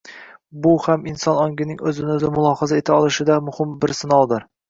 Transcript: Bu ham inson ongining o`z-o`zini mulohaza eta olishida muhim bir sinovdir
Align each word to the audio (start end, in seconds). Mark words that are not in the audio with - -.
Bu 0.61 0.71
ham 0.85 1.03
inson 1.11 1.41
ongining 1.41 1.83
o`z-o`zini 1.91 2.31
mulohaza 2.37 2.81
eta 2.83 2.97
olishida 3.03 3.39
muhim 3.51 3.79
bir 3.85 3.95
sinovdir 4.03 4.49